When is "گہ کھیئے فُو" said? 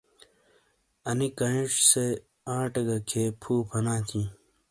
2.87-3.53